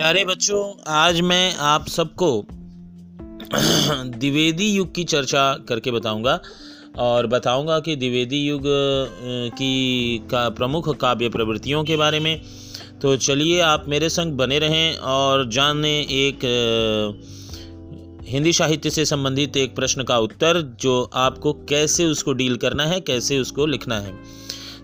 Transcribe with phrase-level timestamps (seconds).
[0.00, 2.46] प्यारे बच्चों, आज मैं आप सबको
[4.18, 6.40] द्विवेदी युग की चर्चा करके बताऊँगा
[6.98, 8.62] और बताऊँगा कि द्विवेदी युग
[9.58, 12.42] की का प्रमुख काव्य प्रवृत्तियों के बारे में।
[13.02, 16.38] तो चलिए, आप मेरे संग बने रहें और जाने एक
[18.28, 23.00] हिंदी साहित्य से संबंधित एक प्रश्न का उत्तर, जो आपको कैसे उसको डील करना है,
[23.00, 24.18] कैसे उसको लिखना है।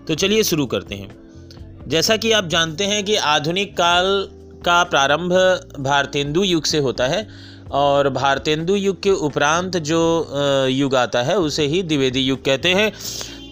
[0.07, 1.27] तो चलिए शुरू करते हैं।
[1.87, 4.29] जैसा कि आप जानते हैं कि आधुनिक काल
[4.65, 5.33] का प्रारंभ
[5.79, 7.27] भारतेंदु युग से होता है
[7.71, 10.01] और भारतेंदु युग के उपरांत जो
[10.69, 12.91] युग आता है, उसे ही द्विवेदी युग कहते हैं।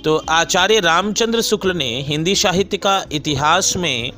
[0.04, 4.12] तो आचार्य रामचंद्र शुक्ल ने हिंदी साहित्य का इतिहास में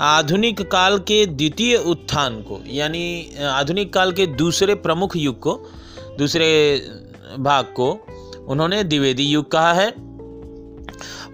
[0.00, 5.54] आधुनिक काल के द्वितीय उत्थान को, यानी आधुनिक काल के दूसरे प्रमुख युग को,
[6.18, 6.48] दूसरे
[7.38, 7.90] भाग को,
[8.48, 9.88] उन्होंने द्विवेदी युग कहा है।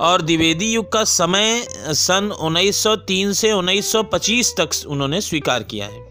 [0.01, 6.09] और द्विवेदी युग का समय, सन 1903 से 1925 तक उन्होंने स्वीकार किया है।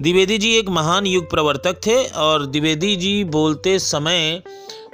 [0.00, 4.42] द्विवेदी जी एक महान युग प्रवर्तक थे और द्विवेदी जी बोलते समय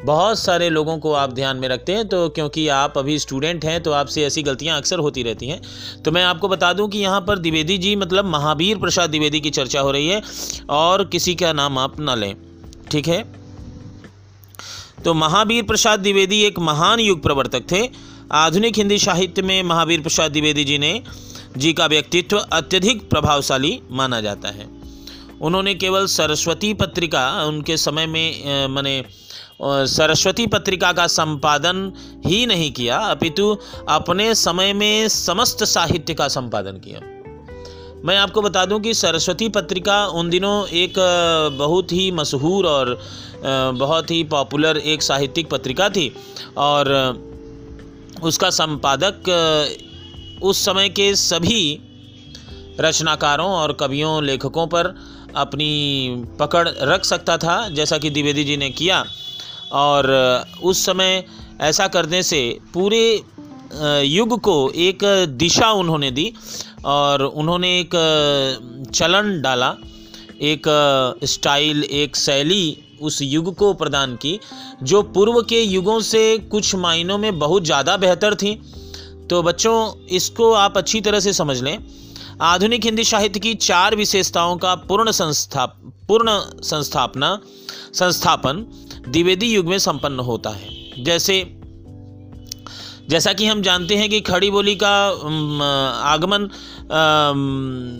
[0.04, 3.82] बहुत सारे लोगों को आप ध्यान में रखते हैं तो क्योंकि आप अभी स्टूडेंट हैं
[3.82, 5.60] तो आपसे ऐसी गलतियाँ अक्सर होती रहती हैं।
[6.02, 9.50] तो मैं आपको बता दूँ कि यहाँ पर द्विवेदी जी मतलब महावीर प्रसाद द्विवेदी की
[9.50, 10.22] चर्चा हो रही है,
[10.70, 12.34] और किसी का नाम आप ना लें,
[12.90, 13.22] ठीक है?
[15.04, 17.88] तो महावीर प्रसाद द्विवेदी एक महान युग प्रवर्तक थे।
[18.32, 21.00] आधुनिक हिंदी साहित्य में महावीर प्रसाद द्विवेदी जी ने
[21.56, 24.68] जी का व्यक्तित्व अत्यधिक प्रभावशाली माना जाता है।
[25.40, 29.04] उन्होंने केवल सरस्वती पत्रिका, उनके समय में मैंने
[29.62, 31.90] सरस्वती पत्रिका का संपादन
[32.26, 33.56] ही नहीं किया, अपितु
[33.88, 37.00] अपने समय में समस्त साहित्य का संपादन किया।
[38.04, 40.94] मैं आपको बता दूँ कि सरस्वती पत्रिका उन दिनों एक
[41.58, 42.98] बहुत ही मशहूर और
[43.74, 46.12] बहुत ही पॉपुलर एक साहित्यिक पत्रिका थी।
[46.56, 46.90] और
[48.22, 49.30] उसका संपादक
[50.42, 51.80] उस समय के सभी
[52.80, 54.94] रचनाकारों और कवियों, लेखकों पर
[55.36, 59.04] अपनी पकड़ रख सकता था, जैसा कि द्विवेदी जी ने किया।
[59.72, 60.10] और
[60.62, 61.24] उस समय
[61.60, 63.22] ऐसा करने से पूरे
[64.02, 65.04] युग को एक
[65.38, 66.32] दिशा उन्होंने दी।
[66.84, 67.94] और उन्होंने एक
[68.94, 69.74] चलन डाला,
[70.42, 70.62] एक
[71.24, 74.38] स्टाइल, एक शैली उस युग को प्रदान की,
[74.82, 78.54] जो पूर्व के युगों से कुछ मायनों में बहुत ज़्यादा बेहतर थी।
[79.30, 81.78] तो बच्चों, इसको आप अच्छी तरह से समझ लें।
[82.42, 85.66] आधुनिक हिंदी साहित्य की चार विशेषताओं का पूर्ण संस्था,
[86.08, 87.38] पूर्ण संस्थापना,
[87.94, 88.64] संस्थापन,
[89.08, 91.42] द्विवेदी युग में संपन्न होता है। जैसे
[93.08, 94.94] जैसा कि हम जानते हैं कि खड़ी बोली का
[96.04, 96.48] आगमन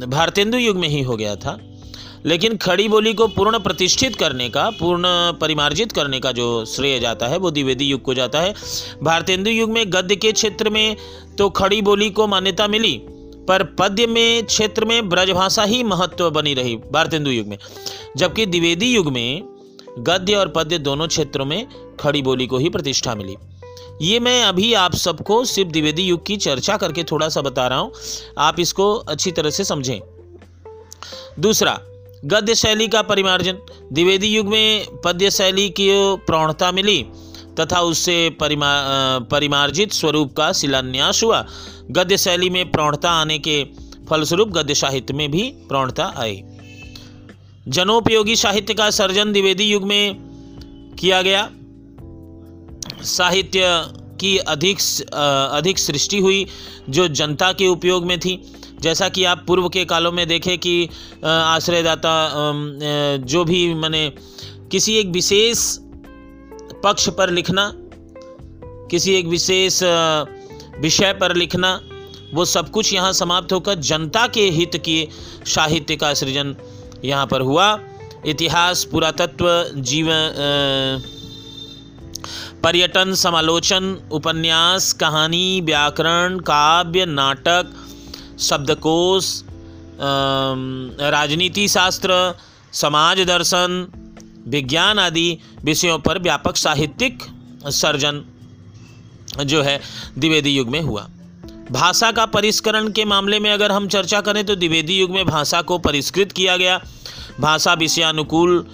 [0.08, 1.58] भारतेंदु युग में ही हो गया था।
[2.26, 5.04] लेकिन खड़ी बोली को पूर्ण प्रतिष्ठित करने का, पूर्ण
[5.40, 8.54] परिमार्जित करने का जो श्रेय जाता है, वो द्विवेदी युग को जाता है।
[9.02, 10.96] भारतेंदु युग में गद्य के क्षेत्र में
[11.38, 13.00] तो खड़ी बोली को मान्यता मिली,
[13.48, 17.58] पर पद्य में क्षेत्र में ब्रजभाषा ही महत्व बनी रही भारतेंदु युग में।
[18.16, 19.42] जबकि द्विवेदी युग में
[19.98, 21.66] गद्य और पद्य दोनों क्षेत्रों में
[22.00, 23.36] खड़ी बोली को ही प्रतिष्ठा मिली।
[24.02, 27.78] ये मैं अभी आप सबको सिर्फ़ द्विवेदी युग की चर्चा करके थोड़ा सा बता रहा
[27.78, 27.92] हूँ।
[28.38, 30.00] आप इसको अच्छी तरह से समझें।
[31.38, 31.80] दूसरा,
[32.24, 33.58] गद्य शैली का परिमार्जन।
[33.92, 35.88] द्विवेदी युग में पद्य शैली की
[36.26, 37.02] प्रौढ़ता मिली
[37.60, 38.68] तथा उससे परिमा
[39.30, 41.46] परिमार्जित स्वरूप का शिलान्यास हुआ।
[41.90, 43.64] गद्य शैली में प्रौढ़ता आने के
[44.10, 46.42] फलस्वरूप गद्य साहित्य में भी प्रौढ़ता आई।
[47.68, 50.16] जनोपयोगी साहित्य का सर्जन द्विवेदी युग में
[51.00, 51.50] किया गया।
[53.06, 53.60] साहित्य
[54.20, 54.78] की अधिक
[55.52, 56.46] अधिक सृष्टि हुई,
[56.88, 58.40] जो जनता के उपयोग में थी।
[58.82, 60.88] जैसा कि आप पूर्व के कालों में देखें कि
[61.24, 62.12] आश्रयदाता
[63.24, 64.08] जो भी मैंने,
[64.70, 65.58] किसी एक विशेष
[66.84, 67.72] पक्ष पर लिखना,
[68.90, 69.82] किसी एक विशेष
[70.80, 71.80] विषय पर लिखना,
[72.34, 75.08] वो सब कुछ यहाँ समाप्त होकर जनता के हित की
[75.46, 76.54] साहित्य का सृजन
[77.04, 77.78] यहाँ पर हुआ।
[78.26, 81.02] इतिहास, पुरातत्व, जीवन
[82.64, 87.72] पर्यटन समालोचन, उपन्यास, कहानी, व्याकरण, काव्य, नाटक,
[88.40, 89.42] शब्दकोश
[91.12, 92.14] राजनीति शास्त्र
[92.72, 93.86] समाज दर्शन,
[94.48, 97.22] विज्ञान आदि विषयों पर व्यापक साहित्यिक
[97.72, 98.24] सर्जन
[99.44, 99.80] जो है
[100.18, 101.06] द्विवेदी युग में हुआ।
[101.70, 105.62] भाषा का परिष्करण के मामले में अगर हम चर्चा करें तो द्विवेदी युग में भाषा
[105.62, 106.80] को परिष्कृत किया गया।
[107.40, 108.64] भाषा विषयानुकूल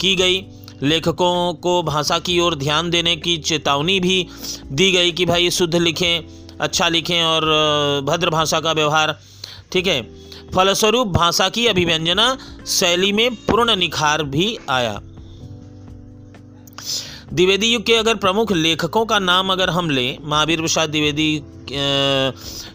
[0.00, 0.44] की गई।
[0.82, 4.26] लेखकों को भाषा की ओर ध्यान देने की चेतावनी भी
[4.72, 7.44] दी गई कि भाई शुद्ध लिखें अच्छा लिखें और
[8.06, 9.18] भद्र भाषा का व्यवहार।
[9.72, 10.02] ठीक है?
[10.54, 12.36] फलस्वरूप भाषा की अभिव्यंजना
[12.66, 15.00] शैली में पूर्ण निखार भी आया।
[17.32, 21.42] द्विवेदी युग के अगर प्रमुख लेखकों का नाम अगर हम लें, महावीर प्रसाद द्विवेदी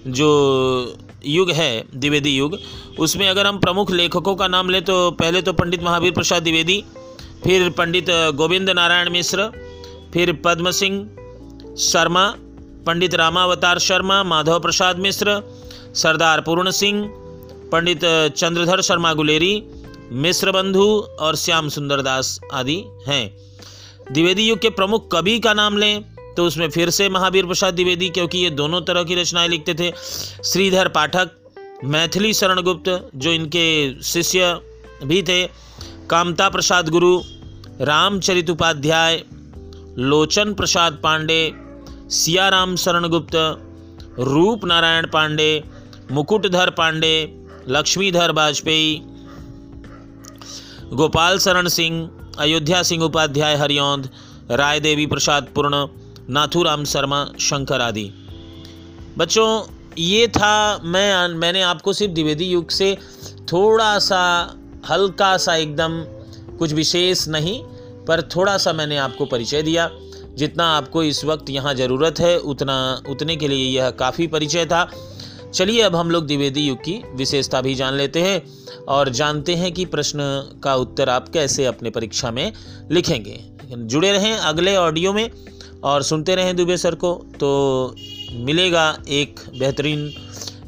[0.09, 2.57] जो युग है, द्विवेदी युग,
[2.99, 6.83] उसमें अगर हम प्रमुख लेखकों का नाम लें तो पहले तो पंडित महावीर प्रसाद द्विवेदी
[7.43, 9.49] फिर पंडित गोविंद नारायण मिश्र,
[10.13, 12.25] फिर पद्म सिंह शर्मा,
[12.85, 15.41] पंडित रामावतार शर्मा, माधव प्रसाद मिश्र,
[15.95, 17.03] सरदार पूर्ण सिंह,
[17.71, 18.05] पंडित
[18.37, 19.63] चंद्रधर शर्मा गुलेरी,
[20.11, 20.85] मिश्र बंधु
[21.19, 23.25] और श्याम सुंदर दास आदि हैं।
[24.11, 26.03] द्विवेदी युग के प्रमुख कवि का नाम लें
[26.35, 29.91] तो उसमें फिर से महावीर प्रसाद द्विवेदी, क्योंकि ये दोनों तरह की रचनाएँ लिखते थे।
[30.45, 31.31] श्रीधर पाठक,
[31.85, 34.53] मैथिली शरणगुप्त, जो इनके शिष्य
[35.03, 35.43] भी थे
[36.09, 37.21] कामता प्रसाद गुरु
[37.81, 39.19] रामचरित उपाध्याय
[39.97, 41.51] लोचन प्रसाद पांडे,
[42.09, 43.35] सियाराम शरण गुप्त
[44.19, 45.63] रूप नारायण पांडे,
[46.11, 49.01] मुकुटधर पांडे, लक्ष्मीधर वाजपेयी,
[50.93, 52.09] गोपाल शरण सिंह,
[52.39, 54.09] अयोध्या सिंह उपाध्याय हरियौंद
[54.51, 55.85] राय देवी प्रसाद पूर्ण,
[56.29, 58.11] नाथूराम शर्मा, शंकर आदि।
[59.17, 59.63] बच्चों,
[59.97, 62.97] ये था मैं, मैंने आपको सिर्फ़ द्विवेदी युग से
[63.51, 64.55] थोड़ा सा
[64.89, 66.03] हल्का सा एकदम
[66.57, 67.61] कुछ विशेष नहीं,
[68.05, 69.89] पर थोड़ा सा मैंने आपको परिचय दिया।
[70.37, 74.89] जितना आपको इस वक्त यहाँ ज़रूरत है, उतना, उतने के लिए यह काफ़ी परिचय था।
[75.53, 78.41] चलिए अब हम लोग द्विवेदी युग की विशेषता भी जान लेते हैं
[78.85, 80.19] और जानते हैं कि प्रश्न
[80.63, 82.51] का उत्तर आप कैसे अपने परीक्षा में
[82.91, 83.39] लिखेंगे।
[83.71, 85.29] जुड़े रहें अगले ऑडियो में
[85.83, 87.95] और सुनते रहें दुबे सर को तो
[88.31, 90.11] मिलेगा एक बेहतरीन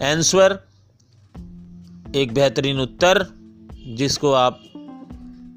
[0.04, 0.60] आंसर
[2.16, 3.26] एक बेहतरीन उत्तर।
[3.88, 4.64] जिसको आप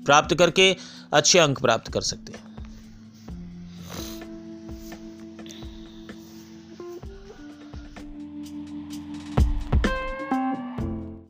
[0.07, 0.77] प्राप्त करके
[1.13, 2.44] अच्छे अंक प्राप्त कर सकते हैं।